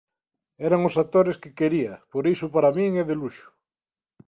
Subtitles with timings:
[0.67, 3.47] Eran os actores que quería, por iso para min é de luxo.